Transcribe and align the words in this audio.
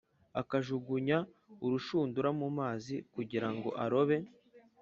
akajugunya 0.41 1.17
urushundura 1.65 2.29
mu 2.39 2.47
mazi 2.57 2.95
kugira 3.13 3.47
ngo 3.53 3.69
arobe 3.83 4.17